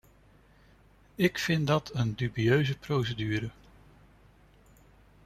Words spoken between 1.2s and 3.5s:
vind dat een dubieuze procedure.